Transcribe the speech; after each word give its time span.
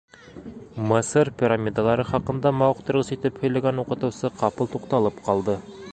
Мысыр 0.91 1.29
пирамидалары 1.41 2.05
хаҡында 2.13 2.53
мауыҡтырғыс 2.61 3.15
итеп 3.19 3.37
һөйләгән 3.45 3.85
уҡытыусы 3.85 4.33
ҡапыл 4.41 4.75
туҡталып 4.77 5.25
ҡалды. 5.29 5.61